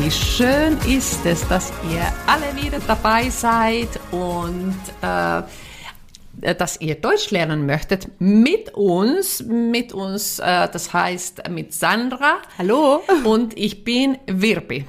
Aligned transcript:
wie 0.00 0.10
schön 0.10 0.76
ist 0.86 1.26
es, 1.26 1.46
dass 1.48 1.72
ihr 1.90 2.02
alle 2.26 2.54
wieder 2.54 2.78
dabei 2.86 3.30
seid 3.30 3.88
und 4.12 4.76
äh, 5.02 6.54
dass 6.54 6.80
ihr 6.80 6.94
Deutsch 6.94 7.30
lernen 7.30 7.66
möchtet 7.66 8.08
mit 8.20 8.74
uns, 8.74 9.42
mit 9.42 9.92
uns, 9.92 10.38
äh, 10.38 10.68
das 10.72 10.92
heißt 10.92 11.48
mit 11.48 11.74
Sandra. 11.74 12.38
Hallo. 12.58 13.02
Und 13.24 13.58
ich 13.58 13.82
bin 13.82 14.18
Wirbi. 14.26 14.84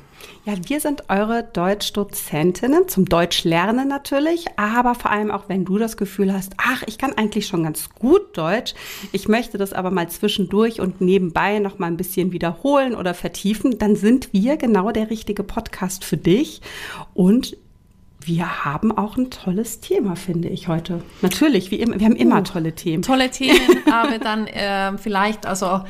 Ja, 0.50 0.56
wir 0.68 0.80
sind 0.80 1.04
eure 1.10 1.44
Deutschdozentinnen 1.44 2.88
zum 2.88 3.06
Deutschlernen 3.06 3.88
natürlich, 3.88 4.46
aber 4.56 4.96
vor 4.96 5.12
allem 5.12 5.30
auch, 5.30 5.48
wenn 5.48 5.64
du 5.64 5.78
das 5.78 5.96
Gefühl 5.96 6.34
hast, 6.34 6.54
ach, 6.58 6.82
ich 6.88 6.98
kann 6.98 7.14
eigentlich 7.14 7.46
schon 7.46 7.62
ganz 7.62 7.92
gut 7.92 8.36
Deutsch, 8.36 8.74
ich 9.12 9.28
möchte 9.28 9.60
das 9.60 9.74
aber 9.74 9.92
mal 9.92 10.10
zwischendurch 10.10 10.82
und 10.82 11.02
nebenbei 11.02 11.60
noch 11.60 11.78
mal 11.78 11.86
ein 11.86 11.98
bisschen 11.98 12.32
wiederholen 12.32 12.96
oder 12.96 13.14
vertiefen, 13.14 13.78
dann 13.78 13.96
sind 13.96 14.34
wir 14.34 14.58
genau 14.58 14.90
der 14.90 15.12
richtige 15.12 15.44
Podcast 15.44 16.04
für 16.04 16.18
dich 16.18 16.62
und 17.14 17.56
wir 18.20 18.66
haben 18.66 18.92
auch 18.92 19.18
ein 19.18 19.30
tolles 19.30 19.82
Thema, 19.82 20.16
finde 20.16 20.50
ich 20.50 20.68
heute. 20.68 21.04
Natürlich, 21.22 21.70
wie 21.70 21.76
immer, 21.76 22.00
wir 22.00 22.08
haben 22.08 22.16
immer 22.16 22.40
uh, 22.40 22.44
tolle 22.44 22.74
Themen. 22.74 23.04
Tolle 23.04 23.30
Themen, 23.30 23.60
aber 23.92 24.18
dann 24.18 24.48
äh, 24.48 24.98
vielleicht 24.98 25.46
also 25.46 25.82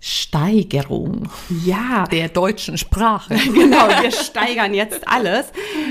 Steigerung 0.00 1.28
ja. 1.64 2.04
der 2.10 2.28
deutschen 2.28 2.78
Sprache. 2.78 3.34
genau, 3.52 3.88
wir 4.00 4.12
steigern 4.12 4.72
jetzt 4.72 5.08
alles. 5.08 5.46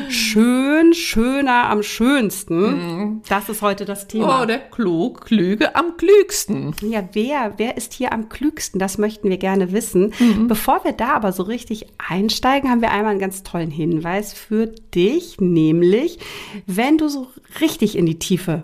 Schön, 0.09 0.93
schöner 0.93 1.69
am 1.69 1.83
schönsten. 1.83 2.59
Mhm. 2.61 3.21
Das 3.27 3.49
ist 3.49 3.61
heute 3.61 3.83
das 3.83 4.07
Thema. 4.07 4.43
Oder 4.43 4.59
klug, 4.59 5.25
klüge 5.25 5.75
am 5.75 5.97
klügsten. 5.97 6.73
Ja, 6.81 7.09
wer, 7.11 7.53
wer 7.57 7.75
ist 7.75 7.93
hier 7.93 8.13
am 8.13 8.29
klügsten? 8.29 8.79
Das 8.79 8.97
möchten 8.97 9.29
wir 9.29 9.37
gerne 9.37 9.73
wissen. 9.73 10.13
Mhm. 10.19 10.47
Bevor 10.47 10.85
wir 10.85 10.93
da 10.93 11.13
aber 11.13 11.33
so 11.33 11.43
richtig 11.43 11.87
einsteigen, 11.97 12.69
haben 12.69 12.81
wir 12.81 12.91
einmal 12.91 13.11
einen 13.11 13.19
ganz 13.19 13.43
tollen 13.43 13.71
Hinweis 13.71 14.31
für 14.31 14.67
dich, 14.67 15.41
nämlich 15.41 16.19
wenn 16.65 16.97
du 16.97 17.09
so 17.09 17.27
richtig 17.59 17.97
in 17.97 18.05
die 18.05 18.19
Tiefe 18.19 18.63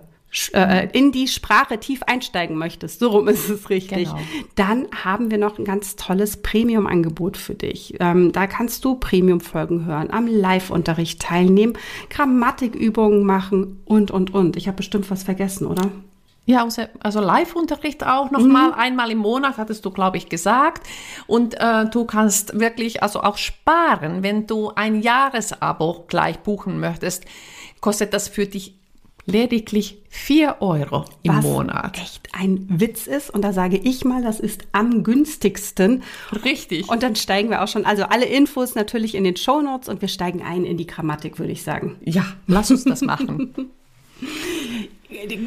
äh, 0.54 0.88
in 0.94 1.12
die 1.12 1.28
Sprache 1.28 1.80
tief 1.80 2.04
einsteigen 2.04 2.58
möchtest, 2.58 3.00
so 3.00 3.10
rum 3.10 3.28
ist 3.28 3.50
es 3.50 3.70
richtig, 3.70 4.10
genau. 4.10 4.20
dann 4.56 4.88
haben 5.04 5.32
wir 5.32 5.38
noch 5.38 5.60
ein 5.60 5.66
ganz 5.66 5.96
tolles 5.96 6.38
Premium-Angebot 6.38 7.38
für 7.38 7.56
dich. 7.56 7.96
Ähm, 8.00 8.32
da 8.32 8.48
kannst 8.48 8.84
du 8.86 8.96
Premium-Folgen 8.96 9.86
hören, 9.86 10.12
am 10.12 10.28
Live-Unterricht 10.28 11.22
teilnehmen, 11.22 11.78
Grammatikübungen 12.10 13.24
machen 13.24 13.82
und, 13.86 14.12
und, 14.12 14.34
und. 14.34 14.58
Ich 14.58 14.68
habe 14.68 14.78
bestimmt 14.78 15.10
was 15.12 15.24
vergessen, 15.24 15.68
oder? 15.68 15.92
Ja, 16.46 16.68
also 17.00 17.22
Live-Unterricht 17.22 18.06
auch 18.06 18.30
nochmal, 18.30 18.70
mhm. 18.70 18.74
einmal 18.74 19.12
im 19.12 19.20
Monat 19.20 19.58
hattest 19.58 19.86
du, 19.86 19.92
glaube 19.92 20.18
ich, 20.18 20.28
gesagt. 20.28 20.86
Und 21.26 21.56
äh, 21.60 21.86
du 21.86 22.04
kannst 22.04 22.60
wirklich 22.60 23.02
also 23.02 23.22
auch 23.22 23.38
sparen, 23.38 24.24
wenn 24.24 24.46
du 24.46 24.72
ein 24.76 25.02
Jahresabo 25.02 26.04
gleich 26.08 26.40
buchen 26.40 26.82
möchtest, 26.82 27.24
kostet 27.80 28.14
das 28.14 28.28
für 28.28 28.46
dich 28.46 28.76
lediglich 29.26 29.98
4 30.10 30.58
Euro 30.60 31.06
im 31.24 31.38
Was 31.38 31.44
Monat. 31.44 31.98
echt 31.98 32.30
ein 32.34 32.66
Witz 32.70 33.08
ist. 33.08 33.30
Und 33.30 33.42
da 33.44 33.54
sage 33.54 33.78
ich 33.78 34.06
mal, 34.06 34.22
das 34.22 34.40
ist 34.40 34.62
am 34.72 35.04
günstigsten. 35.04 36.04
Richtig. 36.44 36.90
Und 36.90 37.04
dann 37.04 37.16
steigen 37.16 37.50
wir 37.50 37.64
auch 37.64 37.68
schon, 37.68 37.86
also 37.86 38.04
alle 38.04 38.26
Infos 38.26 38.76
natürlich 38.76 39.16
in 39.16 39.24
den 39.24 39.38
Show 39.38 39.62
Notes 39.62 39.90
und 39.90 40.02
wir 40.02 40.10
steigen 40.10 40.42
ein 40.42 40.66
in 40.66 40.78
die 40.78 40.88
Grammatik, 40.88 41.40
würde 41.40 41.52
ich 41.52 41.64
sagen. 41.64 41.96
Ja, 42.04 42.26
lass 42.48 42.72
uns 42.72 42.84
das 42.84 43.02
machen. 43.02 43.54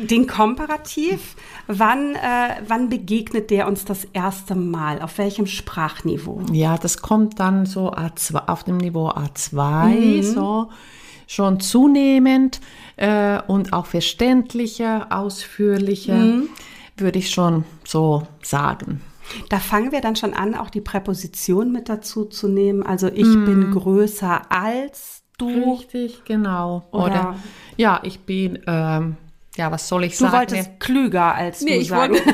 Den 0.08 0.28
Komparativ, 0.28 1.34
wann, 1.66 2.14
äh, 2.14 2.62
wann 2.68 2.88
begegnet 2.88 3.50
der 3.50 3.66
uns 3.66 3.84
das 3.84 4.06
erste 4.12 4.54
Mal? 4.54 5.02
Auf 5.02 5.18
welchem 5.18 5.46
Sprachniveau? 5.46 6.42
Ja, 6.52 6.78
das 6.78 6.98
kommt 7.02 7.40
dann 7.40 7.66
so 7.66 7.92
A2, 7.92 8.48
auf 8.48 8.62
dem 8.62 8.76
Niveau 8.76 9.08
A2, 9.08 9.88
mhm. 9.88 10.22
so 10.22 10.68
schon 11.26 11.60
zunehmend 11.60 12.60
äh, 12.96 13.40
und 13.46 13.72
auch 13.72 13.86
verständlicher, 13.86 15.08
ausführlicher, 15.10 16.14
mhm. 16.14 16.48
würde 16.96 17.18
ich 17.18 17.30
schon 17.30 17.64
so 17.84 18.26
sagen. 18.42 19.00
Da 19.48 19.58
fangen 19.58 19.92
wir 19.92 20.00
dann 20.00 20.16
schon 20.16 20.34
an, 20.34 20.54
auch 20.54 20.70
die 20.70 20.80
Präposition 20.80 21.72
mit 21.72 21.88
dazu 21.88 22.24
zu 22.24 22.48
nehmen. 22.48 22.84
Also 22.84 23.08
ich 23.08 23.26
mm. 23.26 23.44
bin 23.44 23.70
größer 23.72 24.42
als 24.50 25.22
du. 25.38 25.48
Richtig, 25.48 26.24
genau. 26.24 26.86
Oder, 26.90 27.04
Oder 27.04 27.36
ja, 27.76 28.00
ich 28.04 28.20
bin, 28.20 28.60
ähm, 28.66 29.16
ja, 29.56 29.70
was 29.70 29.88
soll 29.88 30.04
ich 30.04 30.12
du 30.12 30.18
sagen? 30.24 30.32
Du 30.32 30.54
wolltest 30.54 30.80
klüger 30.80 31.34
als 31.34 31.60
nee, 31.62 31.74
du 31.74 31.80
ich 31.80 31.88
sagen. 31.88 32.16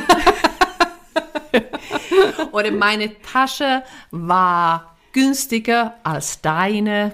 Oder 2.53 2.71
meine 2.71 3.21
Tasche 3.23 3.83
war 4.11 4.97
günstiger 5.13 5.97
als 6.03 6.41
deine. 6.41 7.13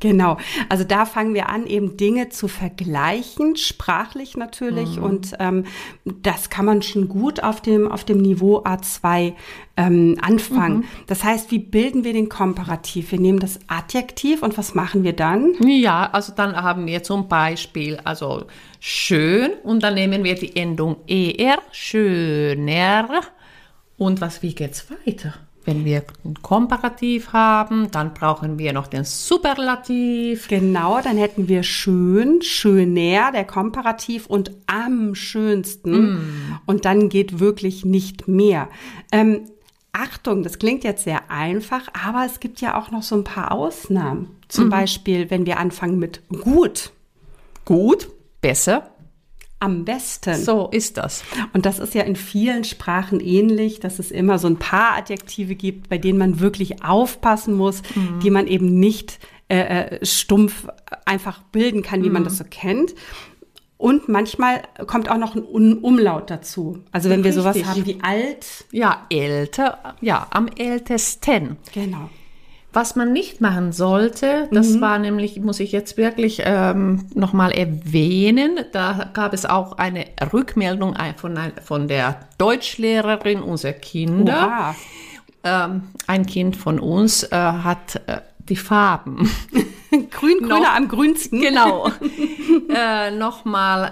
Genau, 0.00 0.36
also 0.68 0.84
da 0.84 1.06
fangen 1.06 1.34
wir 1.34 1.48
an, 1.48 1.66
eben 1.66 1.96
Dinge 1.96 2.28
zu 2.28 2.46
vergleichen, 2.46 3.56
sprachlich 3.56 4.36
natürlich. 4.36 4.96
Mhm. 4.96 5.02
Und 5.02 5.32
ähm, 5.40 5.64
das 6.04 6.50
kann 6.50 6.64
man 6.64 6.82
schon 6.82 7.08
gut 7.08 7.42
auf 7.42 7.60
dem, 7.60 7.90
auf 7.90 8.04
dem 8.04 8.18
Niveau 8.18 8.62
A2 8.62 9.34
ähm, 9.76 10.16
anfangen. 10.20 10.78
Mhm. 10.78 10.84
Das 11.08 11.24
heißt, 11.24 11.50
wie 11.50 11.58
bilden 11.58 12.04
wir 12.04 12.12
den 12.12 12.28
Komparativ? 12.28 13.10
Wir 13.10 13.18
nehmen 13.18 13.40
das 13.40 13.58
Adjektiv 13.66 14.42
und 14.42 14.56
was 14.56 14.74
machen 14.74 15.02
wir 15.02 15.14
dann? 15.14 15.54
Ja, 15.66 16.08
also 16.12 16.32
dann 16.32 16.54
haben 16.54 16.86
wir 16.86 17.02
zum 17.02 17.26
Beispiel, 17.26 17.98
also 18.04 18.46
schön 18.78 19.50
und 19.64 19.82
dann 19.82 19.94
nehmen 19.94 20.22
wir 20.22 20.36
die 20.36 20.54
Endung 20.54 20.96
er, 21.08 21.58
schöner. 21.72 23.22
Und 23.96 24.20
was, 24.20 24.42
wie 24.42 24.54
geht's 24.54 24.86
weiter? 24.90 25.34
Wenn 25.68 25.84
wir 25.84 26.02
ein 26.24 26.40
Komparativ 26.40 27.34
haben, 27.34 27.90
dann 27.90 28.14
brauchen 28.14 28.58
wir 28.58 28.72
noch 28.72 28.86
den 28.86 29.04
Superlativ. 29.04 30.48
Genau, 30.48 31.02
dann 31.02 31.18
hätten 31.18 31.46
wir 31.46 31.62
schön, 31.62 32.40
schöner, 32.40 33.32
der 33.32 33.44
Komparativ 33.44 34.24
und 34.24 34.50
am 34.66 35.14
schönsten. 35.14 36.14
Mm. 36.14 36.58
Und 36.64 36.86
dann 36.86 37.10
geht 37.10 37.38
wirklich 37.38 37.84
nicht 37.84 38.28
mehr. 38.28 38.70
Ähm, 39.12 39.42
Achtung, 39.92 40.42
das 40.42 40.58
klingt 40.58 40.84
jetzt 40.84 41.04
sehr 41.04 41.30
einfach, 41.30 41.82
aber 41.92 42.24
es 42.24 42.40
gibt 42.40 42.62
ja 42.62 42.78
auch 42.78 42.90
noch 42.90 43.02
so 43.02 43.16
ein 43.16 43.24
paar 43.24 43.52
Ausnahmen. 43.52 44.30
Zum 44.48 44.66
mhm. 44.66 44.70
Beispiel, 44.70 45.30
wenn 45.30 45.44
wir 45.44 45.58
anfangen 45.58 45.98
mit 45.98 46.22
gut. 46.30 46.92
Gut, 47.66 48.08
besser, 48.40 48.90
am 49.60 49.84
besten. 49.84 50.36
So 50.36 50.68
ist 50.70 50.96
das. 50.96 51.24
Und 51.52 51.66
das 51.66 51.78
ist 51.78 51.94
ja 51.94 52.02
in 52.02 52.16
vielen 52.16 52.64
Sprachen 52.64 53.20
ähnlich, 53.20 53.80
dass 53.80 53.98
es 53.98 54.10
immer 54.10 54.38
so 54.38 54.46
ein 54.48 54.58
paar 54.58 54.96
Adjektive 54.96 55.54
gibt, 55.54 55.88
bei 55.88 55.98
denen 55.98 56.18
man 56.18 56.40
wirklich 56.40 56.84
aufpassen 56.84 57.54
muss, 57.54 57.82
mhm. 57.94 58.20
die 58.20 58.30
man 58.30 58.46
eben 58.46 58.78
nicht 58.78 59.18
äh, 59.48 59.58
äh 59.58 60.06
stumpf 60.06 60.68
einfach 61.04 61.42
bilden 61.42 61.82
kann, 61.82 62.02
wie 62.02 62.08
mhm. 62.08 62.14
man 62.14 62.24
das 62.24 62.38
so 62.38 62.44
kennt. 62.48 62.94
Und 63.78 64.08
manchmal 64.08 64.62
kommt 64.88 65.08
auch 65.08 65.18
noch 65.18 65.36
ein 65.36 65.78
Umlaut 65.78 66.30
dazu. 66.30 66.80
Also 66.90 67.08
wenn 67.10 67.22
wir 67.22 67.28
Richtig. 67.28 67.42
sowas 67.42 67.64
haben 67.64 67.86
wie 67.86 67.98
alt. 68.02 68.64
Ja, 68.72 69.06
älter, 69.08 69.94
ja, 70.00 70.26
am 70.30 70.48
ältesten. 70.48 71.56
Genau. 71.72 72.10
Was 72.72 72.96
man 72.96 73.12
nicht 73.14 73.40
machen 73.40 73.72
sollte, 73.72 74.46
das 74.52 74.70
mhm. 74.70 74.80
war 74.82 74.98
nämlich, 74.98 75.40
muss 75.40 75.58
ich 75.58 75.72
jetzt 75.72 75.96
wirklich 75.96 76.42
ähm, 76.44 77.06
nochmal 77.14 77.50
erwähnen, 77.50 78.60
da 78.72 79.10
gab 79.14 79.32
es 79.32 79.46
auch 79.46 79.78
eine 79.78 80.04
Rückmeldung 80.32 80.94
von, 81.16 81.38
von 81.64 81.88
der 81.88 82.20
Deutschlehrerin 82.36 83.40
unserer 83.40 83.72
Kinder. 83.72 84.74
Ähm, 85.44 85.82
ein 86.06 86.26
Kind 86.26 86.56
von 86.56 86.78
uns 86.78 87.22
äh, 87.22 87.36
hat 87.36 88.02
äh, 88.06 88.20
die 88.48 88.56
Farben. 88.56 89.30
Grün, 90.10 90.40
grüner 90.40 90.74
am 90.76 90.88
grünsten. 90.88 91.40
Genau. 91.40 91.90
äh, 92.74 93.10
Nochmal, 93.10 93.90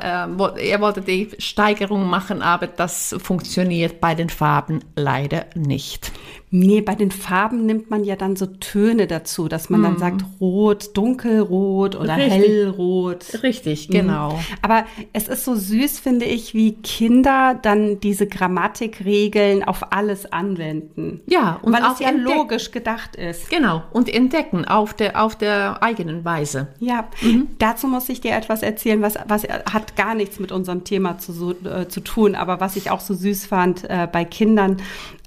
äh, 0.59 0.69
er 0.69 0.81
wollte 0.81 1.01
die 1.01 1.31
Steigerung 1.39 2.07
machen, 2.07 2.43
aber 2.43 2.67
das 2.67 3.17
funktioniert 3.19 4.01
bei 4.01 4.15
den 4.15 4.29
Farben 4.29 4.81
leider 4.95 5.47
nicht. 5.55 6.13
Nee, 6.59 6.81
bei 6.81 6.95
den 6.95 7.11
Farben 7.11 7.67
nimmt 7.67 7.91
man 7.91 8.03
ja 8.03 8.17
dann 8.17 8.35
so 8.35 8.47
Töne 8.47 9.07
dazu, 9.07 9.47
dass 9.47 9.69
man 9.69 9.81
mm. 9.81 9.85
dann 9.85 9.93
mhm. 9.93 9.99
sagt 9.99 10.25
rot, 10.41 10.97
dunkelrot 10.97 11.97
oder 11.97 12.17
Richtig. 12.17 12.33
hellrot. 12.33 13.43
Richtig, 13.43 13.89
mhm. 13.91 13.93
genau. 13.93 14.33
Mm. 14.33 14.41
Aber 14.63 14.85
es 15.13 15.29
ist 15.29 15.45
so 15.45 15.55
süß, 15.55 15.99
finde 15.99 16.25
ich, 16.25 16.55
wie 16.55 16.73
Kinder 16.73 17.59
dann 17.61 18.01
diese 18.01 18.27
Grammatikregeln 18.27 19.65
auf 19.65 19.93
alles 19.93 20.33
anwenden. 20.33 21.21
Ja, 21.27 21.59
und 21.61 21.75
weil 21.75 21.83
es 21.93 21.99
ja 21.99 22.11
logisch 22.11 22.71
gedacht 22.71 23.17
ist. 23.17 23.51
Genau, 23.51 23.83
und 23.93 24.09
entdecken 24.09 24.65
auf 24.65 24.95
der, 24.95 25.23
auf 25.23 25.37
der 25.37 25.83
eigenen 25.83 26.25
Weise. 26.25 26.69
Ja, 26.81 27.05
mhm. 27.21 27.49
dazu 27.59 27.87
muss 27.87 28.09
ich 28.09 28.23
dir 28.23 28.35
etwas 28.35 28.63
erzählen, 28.63 29.03
was, 29.03 29.17
was 29.29 29.43
hat 29.43 29.95
gar 29.95 30.15
nichts 30.15 30.41
mit 30.41 30.53
unserem 30.53 30.85
Thema 30.85 31.19
zu, 31.19 31.55
äh, 31.65 31.87
zu 31.89 32.01
tun, 32.01 32.35
aber 32.35 32.61
was 32.61 32.77
ich 32.77 32.91
auch 32.91 33.01
so 33.01 33.13
süß 33.13 33.45
fand 33.45 33.85
äh, 33.91 34.09
bei 34.11 34.25
Kindern, 34.25 34.79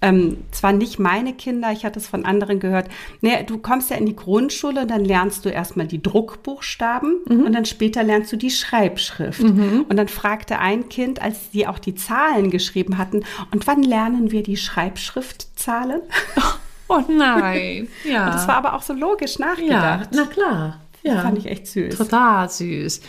ähm, 0.01 0.37
zwar 0.51 0.73
nicht 0.73 0.97
meine 1.19 1.33
Kinder, 1.33 1.71
ich 1.71 1.83
hatte 1.83 1.99
es 1.99 2.07
von 2.07 2.25
anderen 2.25 2.59
gehört, 2.59 2.87
nee, 3.19 3.43
du 3.43 3.57
kommst 3.57 3.89
ja 3.89 3.97
in 3.97 4.05
die 4.05 4.15
Grundschule, 4.15 4.87
dann 4.87 5.03
lernst 5.03 5.43
du 5.43 5.49
erstmal 5.49 5.85
die 5.85 6.01
Druckbuchstaben 6.01 7.19
mhm. 7.27 7.43
und 7.43 7.53
dann 7.53 7.65
später 7.65 8.03
lernst 8.03 8.31
du 8.31 8.37
die 8.37 8.51
Schreibschrift. 8.51 9.41
Mhm. 9.41 9.85
Und 9.89 9.97
dann 9.97 10.07
fragte 10.07 10.59
ein 10.59 10.87
Kind, 10.87 11.21
als 11.21 11.51
sie 11.51 11.67
auch 11.67 11.79
die 11.79 11.95
Zahlen 11.95 12.51
geschrieben 12.51 12.97
hatten, 12.97 13.25
und 13.51 13.67
wann 13.67 13.83
lernen 13.83 14.31
wir 14.31 14.43
die 14.43 14.57
Schreibschriftzahlen? 14.57 16.01
Oh 16.91 17.03
nein, 17.07 17.87
ja. 18.03 18.25
Und 18.25 18.33
das 18.33 18.47
war 18.47 18.55
aber 18.55 18.73
auch 18.73 18.81
so 18.81 18.93
logisch 18.93 19.37
ja, 19.37 19.45
nachgedacht. 19.45 20.09
na 20.11 20.25
klar. 20.25 20.79
Ja. 21.03 21.13
Das 21.13 21.21
fand 21.21 21.37
ich 21.37 21.45
echt 21.45 21.67
süß. 21.67 21.95
Total 21.95 22.49
süß. 22.49 23.01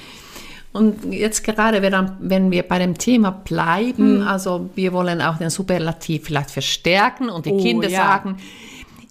Und 0.73 1.13
jetzt 1.13 1.43
gerade, 1.43 1.83
wenn, 1.83 2.51
wir 2.53 2.63
bei 2.63 2.79
dem 2.79 2.97
Thema 2.97 3.31
bleiben, 3.33 4.21
Hm. 4.21 4.29
also 4.29 4.71
wir 4.77 4.93
wollen 4.93 5.21
auch 5.21 5.37
den 5.39 5.51
Superlativ 5.51 6.27
vielleicht 6.27 6.51
verstärken 6.51 7.29
und 7.29 7.47
die 7.47 7.51
Oh, 7.53 7.61
Kinder 7.61 7.89
ja. 7.89 8.05
sagen, 8.05 8.37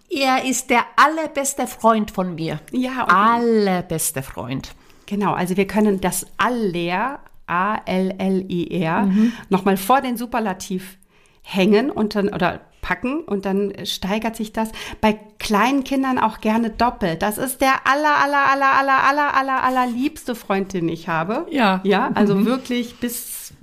er 0.10 0.46
ist 0.46 0.70
der 0.70 0.86
allerbeste 0.96 1.68
Freund 1.68 2.12
von 2.12 2.36
mir. 2.36 2.60
Ja, 2.72 3.04
und- 3.04 3.12
allerbeste 3.12 4.22
Freund. 4.24 4.74
Genau, 5.06 5.34
also 5.34 5.58
wir 5.58 5.68
können 5.68 6.00
das 6.02 6.26
aller, 6.38 7.20
A-L-L-I-R, 7.48 9.02
Mhm. 9.04 9.34
nochmal 9.50 9.76
vor 9.78 10.02
den 10.02 10.18
Superlativ 10.18 10.98
hängen 11.42 11.90
und 11.90 12.16
dann, 12.16 12.30
oder 12.30 12.62
packen 12.90 13.20
und 13.20 13.46
dann 13.46 13.72
steigert 13.86 14.36
sich 14.36 14.52
das. 14.52 14.72
Bei 15.00 15.20
kleinen 15.38 15.84
Kindern 15.84 16.18
auch 16.18 16.42
gerne 16.42 16.72
doppelt. 16.72 17.22
Das 17.22 17.38
ist 17.38 17.62
der 17.62 17.86
aller, 17.86 18.18
aller, 18.18 18.50
aller, 18.50 18.74
aller, 18.80 19.04
aller, 19.04 19.38
aller, 19.38 19.64
aller 19.64 19.88
liebste 19.88 20.34
Freund, 20.34 20.74
den 20.74 20.90
ich 20.90 21.08
habe. 21.08 21.46
Ja. 21.52 21.82
Ja, 21.84 22.10
also 22.16 22.46
wirklich 22.46 23.00
bis, 23.00 23.54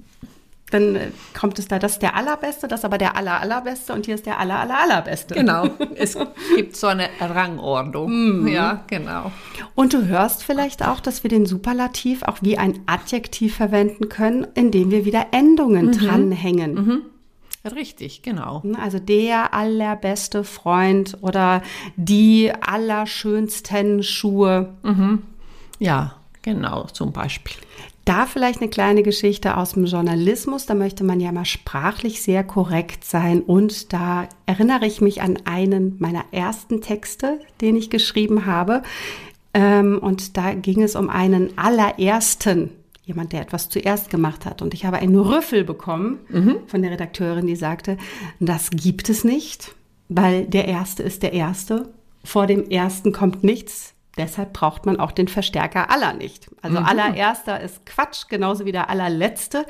dann 0.71 0.95
äh, 0.95 1.09
kommt 1.37 1.59
es 1.59 1.67
da, 1.67 1.81
das 1.81 1.95
ist 1.95 2.03
der 2.03 2.15
allerbeste, 2.15 2.69
das 2.69 2.81
ist 2.81 2.85
aber 2.85 2.99
der 2.99 3.17
aller, 3.17 3.41
allerbeste 3.41 3.93
und 3.95 4.07
hier 4.07 4.15
ist 4.15 4.27
der 4.27 4.39
aller, 4.39 4.61
aller, 4.61 4.79
allerbeste. 4.79 5.35
Genau. 5.35 5.71
es 5.97 6.17
gibt 6.55 6.77
so 6.77 6.87
eine 6.87 7.09
Rangordnung. 7.19 8.43
Mhm. 8.43 8.47
Ja, 8.47 8.85
genau. 8.87 9.33
Und 9.75 9.93
du 9.93 10.07
hörst 10.07 10.45
vielleicht 10.45 10.87
auch, 10.87 11.01
dass 11.01 11.25
wir 11.25 11.31
den 11.31 11.47
Superlativ 11.47 12.23
auch 12.23 12.39
wie 12.43 12.59
ein 12.59 12.79
Adjektiv 12.87 13.57
verwenden 13.57 14.09
können, 14.09 14.47
indem 14.55 14.93
wir 14.93 15.05
wieder 15.05 15.27
Endungen 15.33 15.91
dranhängen. 15.91 17.03
Richtig, 17.75 18.23
genau. 18.23 18.63
Also 18.81 18.99
der 18.99 19.53
allerbeste 19.53 20.45
Freund 20.45 21.19
oder 21.21 21.63
die 21.97 22.53
allerschönsten 22.61 24.03
Schuhe. 24.03 24.75
Ja, 25.79 26.15
genau, 26.43 26.85
zum 26.85 27.13
Beispiel. 27.13 27.57
Da 28.07 28.27
vielleicht 28.27 28.61
eine 28.61 28.71
kleine 28.71 29.03
Geschichte 29.03 29.57
aus 29.57 29.73
dem 29.73 29.87
Journalismus. 29.87 30.65
Da 30.65 30.75
möchte 30.75 31.03
man 31.03 31.19
ja 31.19 31.33
mal 31.33 31.45
sprachlich 31.45 32.23
sehr 32.23 32.45
korrekt 32.45 33.05
sein. 33.05 33.43
Und 33.43 33.93
da 33.93 34.29
erinnere 34.47 34.87
ich 34.87 35.01
mich 35.01 35.23
an 35.23 35.39
einen 35.45 35.97
meiner 35.99 36.25
ersten 36.31 36.81
Texte, 36.81 37.41
den 37.61 37.75
ich 37.75 37.91
geschrieben 37.91 38.47
habe. 38.47 38.85
Ähm, 39.55 39.99
und 39.99 40.37
da 40.37 40.55
ging 40.55 40.83
es 40.83 40.95
um 40.95 41.11
einen 41.11 41.59
allerersten, 41.59 42.71
jemand, 43.07 43.33
der 43.33 43.41
etwas 43.41 43.69
zuerst 43.71 44.11
gemacht 44.11 44.45
hat. 44.45 44.61
Und 44.61 44.75
ich 44.75 44.85
habe 44.85 44.99
einen 44.99 45.19
Rüffel 45.19 45.65
bekommen 45.65 46.19
von 46.67 46.83
der 46.83 46.91
Redakteurin, 46.91 47.47
die 47.47 47.57
sagte, 47.57 47.97
das 48.41 48.71
gibt 48.71 49.09
es 49.09 49.25
nicht, 49.25 49.75
weil 50.09 50.45
der 50.45 50.67
Erste 50.67 51.03
ist 51.05 51.23
der 51.23 51.33
Erste. 51.33 51.89
Vor 52.25 52.47
dem 52.49 52.69
Ersten 52.69 53.13
kommt 53.13 53.45
nichts. 53.45 53.95
Deshalb 54.19 54.53
braucht 54.55 54.87
man 54.87 54.99
auch 54.99 55.13
den 55.13 55.29
Verstärker 55.29 55.91
aller 55.91 56.15
nicht. 56.15 56.51
Also 56.63 56.79
allererster 56.79 57.61
ist 57.61 57.87
Quatsch, 57.87 58.29
genauso 58.29 58.65
wie 58.65 58.73
der 58.73 58.91
allerletzte. 58.91 59.67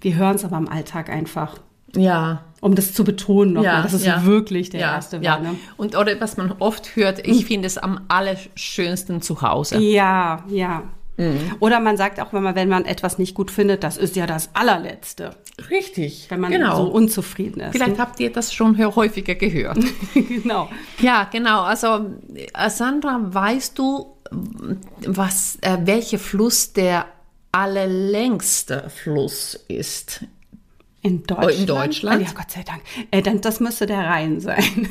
Wir 0.00 0.14
hören 0.14 0.36
es 0.36 0.44
aber 0.44 0.56
im 0.56 0.68
Alltag 0.68 1.10
einfach, 1.10 1.58
Ja, 1.94 2.44
um 2.60 2.74
das 2.74 2.94
zu 2.94 3.04
betonen 3.04 3.54
nochmal, 3.54 3.82
dass 3.82 3.92
es 3.92 4.06
ja. 4.06 4.24
wirklich 4.24 4.70
der 4.70 4.80
ja, 4.80 4.94
erste 4.94 5.18
ja. 5.18 5.32
war. 5.32 5.40
Ne? 5.40 5.56
Und 5.76 5.96
oder 5.96 6.18
was 6.20 6.36
man 6.36 6.52
oft 6.60 6.96
hört, 6.96 7.26
ich 7.26 7.44
finde 7.44 7.66
es 7.66 7.76
am 7.76 8.02
allerschönsten 8.08 9.20
zu 9.20 9.42
Hause. 9.42 9.78
Ja, 9.80 10.44
ja. 10.48 10.84
Mhm. 11.20 11.56
Oder 11.60 11.80
man 11.80 11.98
sagt 11.98 12.18
auch, 12.18 12.32
wenn 12.32 12.42
man, 12.42 12.54
wenn 12.54 12.70
man 12.70 12.86
etwas 12.86 13.18
nicht 13.18 13.34
gut 13.34 13.50
findet, 13.50 13.84
das 13.84 13.98
ist 13.98 14.16
ja 14.16 14.26
das 14.26 14.50
allerletzte, 14.54 15.36
Richtig. 15.68 16.26
wenn 16.30 16.40
man 16.40 16.50
genau. 16.50 16.76
so 16.76 16.90
unzufrieden 16.90 17.60
ist. 17.60 17.72
Vielleicht 17.72 17.98
habt 17.98 18.18
ihr 18.20 18.32
das 18.32 18.54
schon 18.54 18.78
häufiger 18.78 19.34
gehört. 19.34 19.78
genau. 20.14 20.70
ja, 20.98 21.28
genau. 21.30 21.60
Also, 21.60 22.06
äh, 22.34 22.70
Sandra, 22.70 23.20
weißt 23.22 23.78
du, 23.78 24.16
was, 25.06 25.58
äh, 25.60 25.76
welcher 25.84 26.18
Fluss 26.18 26.72
der 26.72 27.04
allerlängste 27.52 28.88
Fluss 28.88 29.58
ist? 29.68 30.24
In 31.02 31.22
Deutschland. 31.24 31.58
in 31.58 31.66
Deutschland? 31.66 32.22
Ah, 32.22 32.26
ja, 32.26 32.32
Gott 32.34 32.50
sei 32.50 32.62
Dank. 32.62 32.82
Äh, 33.10 33.22
dann, 33.22 33.40
das 33.42 33.60
müsste 33.60 33.86
der 33.86 34.00
Rhein 34.00 34.40
sein. 34.40 34.88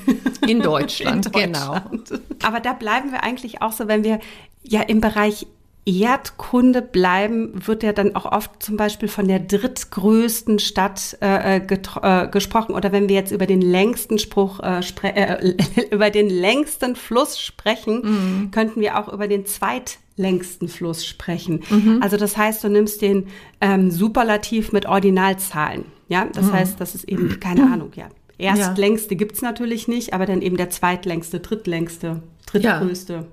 In 0.47 0.61
Deutschland, 0.61 1.25
In 1.35 1.53
genau. 1.53 1.79
Deutschland. 1.79 2.21
Aber 2.43 2.59
da 2.59 2.73
bleiben 2.73 3.11
wir 3.11 3.23
eigentlich 3.23 3.61
auch 3.61 3.71
so, 3.71 3.87
wenn 3.87 4.03
wir 4.03 4.19
ja 4.63 4.81
im 4.81 5.01
Bereich 5.01 5.47
Erdkunde 5.85 6.81
bleiben, 6.81 7.65
wird 7.65 7.81
ja 7.83 7.93
dann 7.93 8.15
auch 8.15 8.25
oft 8.31 8.61
zum 8.61 8.77
Beispiel 8.77 9.09
von 9.09 9.27
der 9.27 9.39
drittgrößten 9.39 10.59
Stadt 10.59 11.17
äh, 11.21 11.59
getro- 11.59 12.25
äh, 12.25 12.27
gesprochen. 12.27 12.75
Oder 12.75 12.91
wenn 12.91 13.09
wir 13.09 13.15
jetzt 13.15 13.31
über 13.31 13.45
den 13.47 13.61
längsten 13.61 14.19
Spruch 14.19 14.59
äh, 14.59 14.83
spre 14.83 15.15
äh, 15.15 15.55
über 15.91 16.09
den 16.11 16.29
längsten 16.29 16.95
Fluss 16.95 17.39
sprechen, 17.39 18.49
könnten 18.51 18.81
wir 18.81 18.99
auch 18.99 19.11
über 19.11 19.27
den 19.27 19.45
zweitlängsten 19.45 20.67
Fluss 20.67 21.05
sprechen. 21.05 21.61
Also 22.01 22.17
das 22.17 22.37
heißt, 22.37 22.63
du 22.63 22.69
nimmst 22.69 23.01
den 23.01 23.27
ähm, 23.61 23.89
Superlativ 23.89 24.71
mit 24.71 24.85
Ordinalzahlen. 24.85 25.85
Ja, 26.07 26.25
das 26.33 26.51
heißt, 26.51 26.81
das 26.81 26.95
ist 26.95 27.05
eben 27.05 27.39
keine 27.39 27.71
Ahnung, 27.71 27.91
ja. 27.95 28.09
Erstlängste 28.37 29.15
gibt's 29.15 29.41
natürlich 29.41 29.87
nicht, 29.87 30.13
aber 30.13 30.25
dann 30.25 30.41
eben 30.41 30.55
der 30.57 30.69
zweitlängste, 30.69 31.39
drittlängste, 31.39 32.21
drittgrößte. 32.45 33.25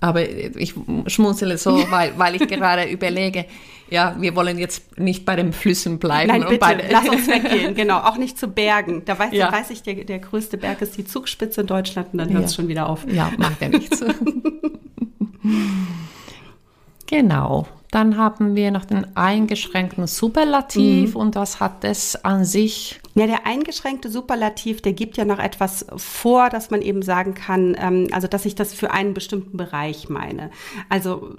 Aber 0.00 0.28
ich 0.28 0.74
schmunzele 1.06 1.56
so, 1.58 1.82
weil, 1.90 2.12
weil 2.18 2.34
ich 2.36 2.46
gerade 2.48 2.84
überlege, 2.84 3.46
ja, 3.88 4.14
wir 4.18 4.34
wollen 4.36 4.58
jetzt 4.58 4.98
nicht 4.98 5.24
bei 5.24 5.36
den 5.36 5.52
Flüssen 5.52 5.98
bleiben. 5.98 6.28
Nein, 6.28 6.42
bitte, 6.42 6.58
bei, 6.58 6.84
lass 6.90 7.08
uns 7.08 7.26
weggehen. 7.28 7.74
Genau, 7.74 7.98
auch 8.00 8.18
nicht 8.18 8.38
zu 8.38 8.48
Bergen. 8.48 9.02
Da 9.04 9.18
weiß, 9.18 9.32
Ja. 9.32 9.50
weiß 9.50 9.70
ich, 9.70 9.82
der, 9.82 9.94
der 10.04 10.18
größte 10.18 10.58
Berg 10.58 10.82
ist 10.82 10.96
die 10.98 11.04
Zugspitze 11.04 11.62
in 11.62 11.66
Deutschland 11.68 12.08
und 12.12 12.18
dann 12.18 12.30
hört 12.32 12.44
es 12.44 12.52
Ja. 12.52 12.56
schon 12.56 12.68
wieder 12.68 12.88
auf. 12.90 13.06
Ja, 13.10 13.30
macht 13.38 13.60
ja 13.62 13.68
nichts. 13.68 14.04
genau. 17.06 17.66
Dann 17.90 18.16
haben 18.18 18.56
wir 18.56 18.70
noch 18.72 18.84
den 18.84 19.16
eingeschränkten 19.16 20.06
Superlativ 20.06 21.14
Mhm. 21.14 21.20
und 21.20 21.34
was 21.36 21.60
hat 21.60 21.84
es 21.84 22.16
an 22.24 22.44
sich? 22.44 23.00
Ja, 23.16 23.26
der 23.26 23.46
eingeschränkte 23.46 24.10
Superlativ, 24.10 24.82
der 24.82 24.92
gibt 24.92 25.16
ja 25.16 25.24
noch 25.24 25.38
etwas 25.38 25.86
vor, 25.96 26.50
dass 26.50 26.70
man 26.70 26.82
eben 26.82 27.00
sagen 27.00 27.32
kann, 27.32 27.74
ähm, 27.80 28.08
also 28.12 28.28
dass 28.28 28.44
ich 28.44 28.54
das 28.54 28.74
für 28.74 28.90
einen 28.90 29.14
bestimmten 29.14 29.56
Bereich 29.56 30.10
meine. 30.10 30.50
Also 30.90 31.34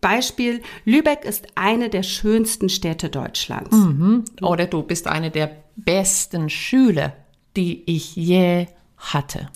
Beispiel, 0.00 0.62
Lübeck 0.84 1.24
ist 1.24 1.48
eine 1.56 1.88
der 1.88 2.04
schönsten 2.04 2.68
Städte 2.68 3.10
Deutschlands. 3.10 3.76
Oder 4.40 4.66
du 4.66 4.84
bist 4.84 5.08
eine 5.08 5.32
der 5.32 5.50
besten 5.74 6.48
Schüler, 6.48 7.12
die 7.56 7.82
ich 7.86 8.14
je 8.14 8.68
hatte. 8.96 9.48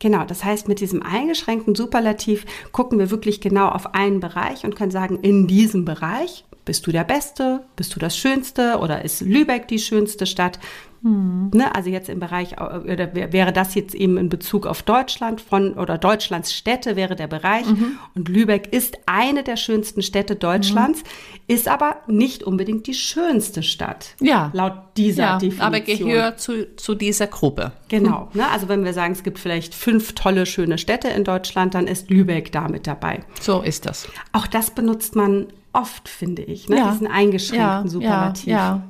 Genau, 0.00 0.24
das 0.24 0.42
heißt, 0.42 0.66
mit 0.66 0.80
diesem 0.80 1.04
eingeschränkten 1.04 1.76
Superlativ 1.76 2.46
gucken 2.72 2.98
wir 2.98 3.12
wirklich 3.12 3.40
genau 3.40 3.68
auf 3.68 3.94
einen 3.94 4.18
Bereich 4.18 4.64
und 4.64 4.74
können 4.74 4.90
sagen, 4.90 5.20
in 5.20 5.46
diesem 5.46 5.84
Bereich 5.84 6.44
bist 6.64 6.86
du 6.86 6.92
der 6.92 7.04
Beste, 7.04 7.64
bist 7.76 7.94
du 7.94 8.00
das 8.00 8.16
Schönste 8.16 8.78
oder 8.78 9.04
ist 9.04 9.20
Lübeck 9.20 9.68
die 9.68 9.78
schönste 9.78 10.26
Stadt? 10.26 10.58
Ne, 11.06 11.70
also 11.74 11.90
jetzt 11.90 12.08
im 12.08 12.18
Bereich, 12.18 12.52
äh, 12.52 12.62
oder 12.92 13.14
wär- 13.14 13.30
wäre 13.34 13.52
das 13.52 13.74
jetzt 13.74 13.94
eben 13.94 14.16
in 14.16 14.30
Bezug 14.30 14.66
auf 14.66 14.82
Deutschland 14.82 15.42
von, 15.42 15.74
oder 15.74 15.98
Deutschlands 15.98 16.54
Städte 16.54 16.96
wäre 16.96 17.14
der 17.14 17.26
Bereich. 17.26 17.66
Und 18.14 18.26
Lübeck 18.30 18.72
ist 18.72 18.96
eine 19.04 19.42
der 19.42 19.58
schönsten 19.58 20.00
Städte 20.00 20.34
Deutschlands, 20.34 21.02
ist 21.46 21.68
aber 21.68 21.96
nicht 22.06 22.42
unbedingt 22.42 22.86
die 22.86 22.94
schönste 22.94 23.62
Stadt. 23.62 24.14
Ja. 24.18 24.48
Laut 24.54 24.72
dieser 24.96 25.22
Ja, 25.24 25.32
Definition. 25.36 25.66
aber 25.66 25.80
gehört 25.80 26.40
zu, 26.40 26.74
zu 26.76 26.94
dieser 26.94 27.26
Gruppe. 27.26 27.72
Genau. 27.90 28.30
Ne? 28.32 28.48
Also 28.50 28.70
wenn 28.70 28.82
wir 28.82 28.94
sagen, 28.94 29.12
es 29.12 29.22
gibt 29.22 29.38
vielleicht 29.38 29.74
fünf 29.74 30.14
tolle, 30.14 30.46
schöne 30.46 30.78
Städte 30.78 31.08
in 31.08 31.24
Deutschland, 31.24 31.74
dann 31.74 31.86
ist 31.86 32.08
Lübeck 32.08 32.50
da 32.50 32.66
mit 32.68 32.86
dabei. 32.86 33.20
So 33.42 33.60
ist 33.60 33.84
das. 33.84 34.08
Auch 34.32 34.46
das 34.46 34.70
benutzt 34.70 35.16
man 35.16 35.48
oft, 35.74 36.08
finde 36.08 36.42
ich, 36.42 36.68
ne? 36.68 36.78
Ja. 36.78 36.90
diesen 36.92 37.06
eingeschränkten 37.06 37.88
Superlativ. 37.88 38.46
Ja, 38.46 38.56
ja. 38.56 38.82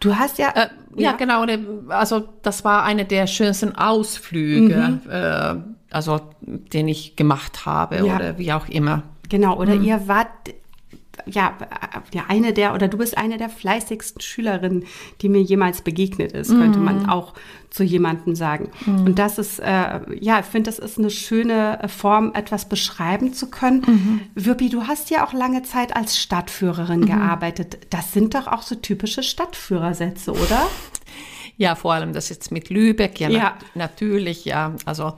Du 0.00 0.16
hast 0.16 0.38
ja, 0.38 0.50
Äh, 0.54 0.68
ja, 0.96 1.12
genau. 1.12 1.46
der- 1.46 1.58
Also 1.88 2.28
das 2.42 2.64
war 2.64 2.82
einer 2.84 3.04
der 3.04 3.26
schönsten 3.26 3.74
Ausflüge, 3.74 5.00
äh, 5.08 5.94
also 5.94 6.20
den 6.42 6.88
ich 6.88 7.16
gemacht 7.16 7.64
habe 7.66 8.00
Mhm. 8.00 8.06
Ja. 8.06 8.16
oder 8.16 8.38
wie 8.38 8.52
auch 8.52 8.68
immer. 8.68 9.02
genau. 9.28 9.56
Oder 9.56 9.74
Mhm. 9.76 9.84
ihr 9.84 10.06
wart 10.08 10.28
ja, 11.26 11.54
ja 12.12 12.24
eine 12.28 12.52
der, 12.52 12.74
oder 12.74 12.88
du 12.88 12.98
bist 12.98 13.16
eine 13.18 13.36
der 13.38 13.48
fleißigsten 13.48 14.20
Schülerinnen, 14.20 14.84
die 15.20 15.28
mir 15.28 15.42
jemals 15.42 15.82
begegnet 15.82 16.32
ist, 16.32 16.48
könnte 16.50 16.78
Mhm. 16.78 16.84
man 16.84 17.08
auch 17.08 17.34
zu 17.70 17.82
jemandem 17.82 18.34
sagen. 18.36 18.70
Und 18.86 19.18
das 19.18 19.38
ist, 19.38 19.58
äh, 19.58 20.00
ja, 20.20 20.38
ich 20.40 20.46
finde, 20.46 20.70
das 20.70 20.78
ist 20.78 20.96
eine 20.98 21.10
schöne 21.10 21.80
Form, 21.88 22.32
etwas 22.34 22.68
beschreiben 22.68 23.32
zu 23.32 23.50
können. 23.50 23.82
Mhm. 23.86 24.20
Wirpi, 24.36 24.68
du 24.68 24.86
hast 24.86 25.10
ja 25.10 25.26
auch 25.26 25.32
lange 25.32 25.62
Zeit 25.64 25.96
als 25.96 26.18
Stadtführerin 26.18 27.00
Mhm. 27.00 27.06
gearbeitet. 27.06 27.78
Das 27.90 28.12
sind 28.12 28.34
doch 28.34 28.46
auch 28.46 28.62
so 28.62 28.76
typische 28.76 29.22
Stadtführersätze, 29.24 30.32
oder? 30.32 30.66
Ja, 31.56 31.74
vor 31.76 31.94
allem 31.94 32.12
das 32.12 32.28
jetzt 32.30 32.50
mit 32.52 32.68
Lübeck, 32.70 33.20
ja, 33.20 33.28
Ja. 33.28 33.56
Na, 33.74 33.84
natürlich, 33.86 34.44
ja. 34.44 34.74
Also 34.84 35.14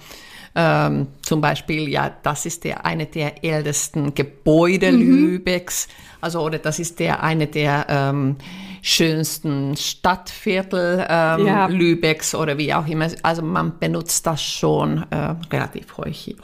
ähm, 0.56 1.08
zum 1.22 1.40
Beispiel, 1.40 1.88
ja, 1.88 2.10
das 2.22 2.46
ist 2.46 2.64
der 2.64 2.84
eine 2.86 3.06
der 3.06 3.44
ältesten 3.44 4.14
Gebäude 4.14 4.90
Mhm. 4.90 5.00
Lübecks, 5.26 5.86
also 6.20 6.40
oder 6.40 6.58
das 6.58 6.78
ist 6.78 6.98
der 6.98 7.22
eine 7.22 7.46
der 7.46 7.86
ähm, 7.88 8.36
schönsten 8.82 9.76
Stadtviertel 9.76 11.04
ähm, 11.08 11.46
Ja. 11.46 11.66
Lübecks 11.66 12.34
oder 12.34 12.56
wie 12.58 12.72
auch 12.72 12.86
immer. 12.86 13.08
Also 13.22 13.42
man 13.42 13.78
benutzt 13.78 14.26
das 14.26 14.42
schon 14.42 15.04
äh, 15.10 15.34
relativ 15.52 15.86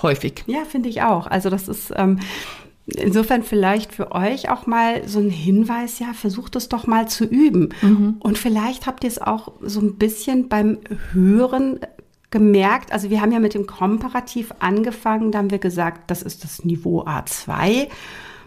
häufig. 0.02 0.44
Ja, 0.46 0.64
finde 0.68 0.88
ich 0.88 1.02
auch. 1.02 1.26
Also 1.26 1.50
das 1.50 1.68
ist 1.68 1.92
ähm, 1.96 2.18
insofern 2.86 3.44
vielleicht 3.44 3.94
für 3.94 4.12
euch 4.12 4.50
auch 4.50 4.66
mal 4.66 5.06
so 5.06 5.20
ein 5.20 5.30
Hinweis, 5.30 6.00
ja, 6.00 6.12
versucht 6.14 6.56
es 6.56 6.68
doch 6.68 6.86
mal 6.86 7.06
zu 7.08 7.24
üben. 7.24 7.68
Und 8.18 8.38
vielleicht 8.38 8.86
habt 8.86 9.04
ihr 9.04 9.08
es 9.08 9.22
auch 9.22 9.52
so 9.62 9.80
ein 9.80 9.96
bisschen 9.98 10.48
beim 10.48 10.78
Hören 11.12 11.78
gemerkt. 12.32 12.92
Also 12.92 13.10
wir 13.10 13.20
haben 13.20 13.30
ja 13.30 13.38
mit 13.38 13.54
dem 13.54 13.66
Komparativ 13.66 14.52
angefangen, 14.58 15.30
da 15.30 15.38
haben 15.38 15.52
wir 15.52 15.58
gesagt, 15.58 16.10
das 16.10 16.22
ist 16.22 16.42
das 16.42 16.64
Niveau 16.64 17.04
A2. 17.04 17.88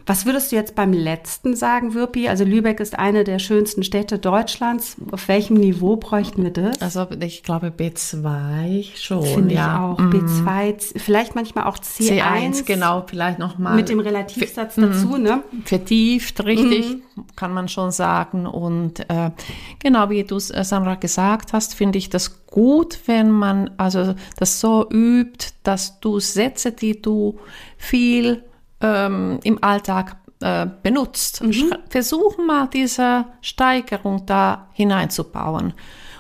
Was 0.07 0.25
würdest 0.25 0.51
du 0.51 0.55
jetzt 0.55 0.75
beim 0.75 0.93
letzten 0.93 1.55
sagen, 1.55 1.95
Wirpi? 1.95 2.27
Also 2.27 2.43
Lübeck 2.43 2.79
ist 2.79 2.97
eine 2.97 3.23
der 3.23 3.39
schönsten 3.39 3.83
Städte 3.83 4.19
Deutschlands. 4.19 4.97
Auf 5.11 5.27
welchem 5.27 5.55
Niveau 5.55 5.95
bräuchten 5.95 6.43
wir 6.43 6.51
das? 6.51 6.79
Also 6.81 7.07
ich 7.19 7.41
glaube 7.41 7.73
B2 7.75 8.95
schon. 8.95 9.23
Finde 9.23 9.55
ja. 9.55 9.93
ich 9.93 9.99
auch. 9.99 9.99
Mhm. 9.99 10.11
B2, 10.11 10.77
C- 10.77 10.99
vielleicht 10.99 11.33
manchmal 11.33 11.63
auch 11.63 11.79
C1. 11.79 12.21
C1, 12.21 12.65
genau, 12.65 13.03
vielleicht 13.07 13.39
nochmal. 13.39 13.75
Mit 13.75 13.89
dem 13.89 13.99
Relativsatz 13.99 14.75
dazu, 14.75 15.17
ne? 15.17 15.43
vertieft, 15.63 16.45
richtig, 16.45 16.97
kann 17.35 17.53
man 17.53 17.67
schon 17.67 17.91
sagen. 17.91 18.45
Und 18.45 19.09
äh, 19.09 19.31
genau 19.79 20.09
wie 20.11 20.23
du, 20.23 20.35
äh, 20.35 20.63
Sandra, 20.63 20.95
gesagt 20.95 21.51
hast, 21.53 21.73
finde 21.73 21.97
ich 21.97 22.09
das 22.09 22.45
gut, 22.45 22.99
wenn 23.07 23.31
man 23.31 23.71
also 23.77 24.13
das 24.37 24.59
so 24.59 24.87
übt, 24.89 25.47
dass 25.63 25.99
du 25.99 26.19
Sätze, 26.19 26.71
die 26.71 27.01
du 27.01 27.39
viel 27.77 28.43
ähm, 28.81 29.39
im 29.43 29.63
Alltag 29.63 30.17
äh, 30.41 30.67
benutzt, 30.83 31.41
schra- 31.41 31.79
versuch 31.89 32.37
mal 32.37 32.67
diese 32.67 33.25
Steigerung 33.41 34.25
da 34.25 34.67
hineinzubauen. 34.73 35.73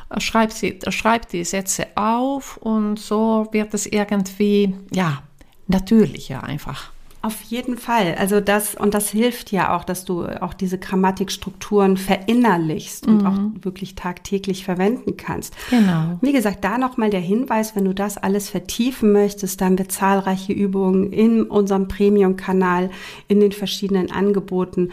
Äh, 0.09 0.19
Schreib, 0.19 0.51
sie, 0.51 0.79
schreib 0.89 1.27
die 1.29 1.43
Sätze 1.43 1.87
auf 1.95 2.57
und 2.57 2.97
so 2.97 3.47
wird 3.51 3.73
es 3.73 3.85
irgendwie, 3.85 4.75
ja, 4.91 5.21
natürlicher 5.67 6.43
einfach. 6.43 6.91
Auf 7.25 7.41
jeden 7.41 7.77
Fall. 7.77 8.13
Also 8.19 8.39
das, 8.39 8.75
und 8.75 8.93
das 8.93 9.09
hilft 9.09 9.51
ja 9.51 9.75
auch, 9.75 9.83
dass 9.83 10.05
du 10.05 10.25
auch 10.41 10.53
diese 10.53 10.77
Grammatikstrukturen 10.77 11.97
verinnerlichst 11.97 13.07
und 13.07 13.25
auch 13.25 13.63
wirklich 13.63 13.95
tagtäglich 13.95 14.63
verwenden 14.63 15.17
kannst. 15.17 15.55
Genau. 15.71 16.19
Wie 16.21 16.33
gesagt, 16.33 16.63
da 16.63 16.77
nochmal 16.77 17.09
der 17.09 17.21
Hinweis, 17.21 17.75
wenn 17.75 17.85
du 17.85 17.95
das 17.95 18.17
alles 18.17 18.51
vertiefen 18.51 19.11
möchtest, 19.11 19.59
dann 19.59 19.69
haben 19.69 19.79
wir 19.79 19.89
zahlreiche 19.89 20.53
Übungen 20.53 21.11
in 21.11 21.41
unserem 21.45 21.87
Premium-Kanal, 21.87 22.91
in 23.27 23.39
den 23.39 23.53
verschiedenen 23.53 24.11
Angeboten. 24.11 24.91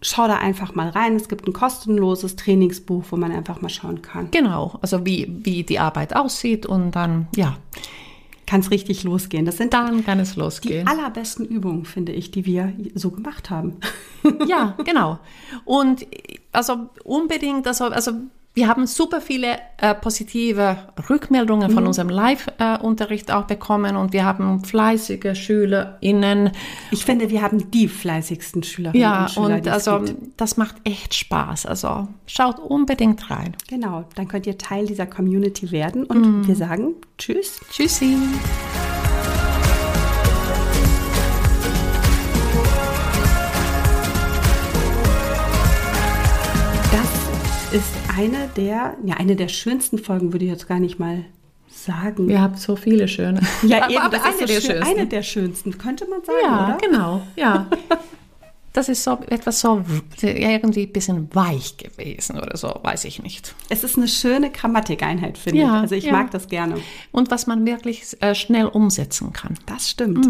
Schau 0.00 0.26
da 0.26 0.36
einfach 0.36 0.74
mal 0.74 0.88
rein. 0.88 1.16
Es 1.16 1.28
gibt 1.28 1.46
ein 1.46 1.52
kostenloses 1.52 2.36
Trainingsbuch, 2.36 3.04
wo 3.10 3.16
man 3.16 3.30
einfach 3.30 3.60
mal 3.60 3.68
schauen 3.68 4.00
kann. 4.00 4.30
Genau, 4.30 4.78
also 4.80 5.04
wie, 5.04 5.30
wie 5.42 5.64
die 5.64 5.78
Arbeit 5.78 6.16
aussieht 6.16 6.64
und 6.64 6.92
dann, 6.92 7.28
ja, 7.36 7.58
Kann 8.54 8.60
es 8.60 8.70
richtig 8.70 9.02
losgehen. 9.02 9.44
Das 9.46 9.56
sind 9.56 9.74
dann 9.74 10.04
kann 10.04 10.20
es 10.20 10.34
die 10.34 10.38
losgehen. 10.38 10.86
allerbesten 10.86 11.44
Übungen, 11.44 11.86
finde 11.86 12.12
ich, 12.12 12.30
die 12.30 12.46
wir 12.46 12.72
so 12.94 13.10
gemacht 13.10 13.50
haben. 13.50 13.78
Ja, 14.46 14.76
genau. 14.84 15.18
Und 15.64 16.06
also 16.52 16.88
unbedingt, 17.02 17.66
also, 17.66 17.86
also 17.86 18.12
wir 18.54 18.68
haben 18.68 18.86
super 18.86 19.20
viele 19.20 19.58
äh, 19.78 19.94
positive 19.94 20.76
Rückmeldungen 21.10 21.70
von 21.70 21.86
unserem 21.88 22.08
Live-Unterricht 22.08 23.32
auch 23.32 23.44
bekommen 23.46 23.96
und 23.96 24.12
wir 24.12 24.24
haben 24.24 24.64
fleißige 24.64 25.34
SchülerInnen. 25.36 26.50
Ich 26.92 27.04
finde, 27.04 27.30
wir 27.30 27.42
haben 27.42 27.70
die 27.72 27.88
fleißigsten 27.88 28.62
Schülerinnen 28.62 29.02
Ja, 29.02 29.22
und 29.24 29.30
Schüler, 29.30 29.46
und 29.56 29.68
also 29.68 30.00
gibt. 30.00 30.40
das 30.40 30.56
macht 30.56 30.76
echt 30.84 31.14
Spaß. 31.14 31.66
Also 31.66 32.06
schaut 32.26 32.60
unbedingt 32.60 33.28
rein. 33.28 33.56
Genau, 33.68 34.04
dann 34.14 34.28
könnt 34.28 34.46
ihr 34.46 34.56
Teil 34.56 34.86
dieser 34.86 35.06
Community 35.06 35.72
werden 35.72 36.04
und 36.04 36.46
wir 36.46 36.54
sagen 36.54 36.94
Tschüss. 37.18 37.60
Tschüssi. 37.72 38.16
Ist 47.74 47.92
eine 48.16 48.48
der, 48.56 48.96
ja, 49.04 49.14
eine 49.16 49.36
der 49.36 49.48
schönsten 49.48 49.98
Folgen, 49.98 50.32
würde 50.32 50.44
ich 50.44 50.50
jetzt 50.50 50.68
gar 50.68 50.78
nicht 50.80 50.98
mal 50.98 51.24
sagen. 51.68 52.28
Wir 52.28 52.40
haben 52.40 52.56
so 52.56 52.76
viele 52.76 53.08
schöne. 53.08 53.40
Ja, 53.62 53.82
Aber- 53.84 53.90
eben, 53.90 54.00
aber 54.02 54.24
eine 54.24 54.32
so 54.38 54.46
der 54.46 54.60
schön, 54.60 54.70
schönsten. 54.72 54.82
eine 54.98 55.06
der 55.06 55.22
schönsten, 55.22 55.78
könnte 55.78 56.06
man 56.08 56.22
sagen, 56.24 56.38
Ja, 56.44 56.64
oder? 56.66 56.78
genau, 56.80 57.22
ja. 57.36 57.66
Das 58.72 58.88
ist 58.88 59.04
so 59.04 59.20
etwas 59.28 59.60
so 59.60 59.84
irgendwie 60.20 60.86
ein 60.86 60.92
bisschen 60.92 61.32
weich 61.32 61.76
gewesen 61.76 62.38
oder 62.40 62.56
so, 62.56 62.74
weiß 62.82 63.04
ich 63.04 63.22
nicht. 63.22 63.54
Es 63.68 63.84
ist 63.84 63.96
eine 63.96 64.08
schöne 64.08 64.50
Grammatikeinheit, 64.50 65.38
finde 65.38 65.60
Ja, 65.60 65.76
ich. 65.76 65.82
Also 65.82 65.94
ich 65.94 66.04
ja. 66.06 66.12
mag 66.12 66.32
das 66.32 66.48
gerne. 66.48 66.78
Und 67.12 67.30
was 67.30 67.46
man 67.46 67.64
wirklich 67.66 68.20
äh, 68.20 68.34
schnell 68.34 68.66
umsetzen 68.66 69.32
kann. 69.32 69.54
Das 69.66 69.88
stimmt. 69.88 70.26